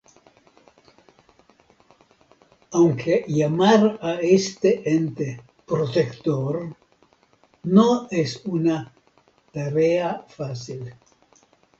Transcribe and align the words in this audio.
Aunque 2.73 3.23
llamar 3.27 3.99
a 4.01 4.15
este 4.19 4.95
ente 4.95 5.39
protector 5.67 6.75
no 7.61 8.07
es 8.09 8.43
una 8.45 8.91
tarea 9.53 10.25
fácil. 10.27 10.91